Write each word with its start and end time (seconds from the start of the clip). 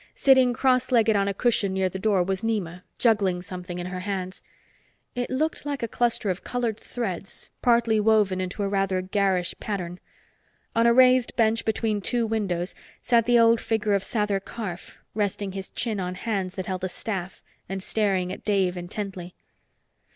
Sitting 0.15 0.51
cross 0.51 0.91
legged 0.91 1.15
on 1.15 1.27
a 1.27 1.31
cushion 1.35 1.73
near 1.75 1.87
the 1.87 1.99
door 1.99 2.23
was 2.23 2.41
Nema, 2.41 2.81
juggling 2.97 3.43
something 3.43 3.77
in 3.77 3.85
her 3.85 3.99
hands. 3.99 4.41
It 5.13 5.29
looked 5.29 5.63
like 5.63 5.83
a 5.83 5.87
cluster 5.87 6.31
of 6.31 6.43
colored 6.43 6.79
threads, 6.79 7.51
partly 7.61 7.99
woven 7.99 8.41
into 8.41 8.63
a 8.63 8.67
rather 8.67 9.03
garish 9.03 9.53
pattern. 9.59 9.99
On 10.75 10.87
a 10.87 10.91
raised 10.93 11.35
bench 11.35 11.65
between 11.65 12.01
two 12.01 12.25
windows 12.25 12.73
sat 13.03 13.27
the 13.27 13.37
old 13.37 13.61
figure 13.61 13.93
of 13.93 14.01
Sather 14.01 14.43
Karf, 14.43 14.97
resting 15.13 15.51
his 15.51 15.69
chin 15.69 15.99
on 15.99 16.15
hands 16.15 16.55
that 16.55 16.65
held 16.65 16.83
a 16.83 16.89
staff 16.89 17.43
and 17.69 17.83
staring 17.83 18.33
at 18.33 18.43
Dave 18.43 18.75
intently. 18.75 19.35